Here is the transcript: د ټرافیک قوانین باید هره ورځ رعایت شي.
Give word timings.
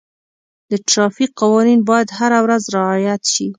د 0.71 0.73
ټرافیک 0.89 1.31
قوانین 1.41 1.79
باید 1.89 2.07
هره 2.17 2.39
ورځ 2.45 2.63
رعایت 2.77 3.21
شي. 3.33 3.47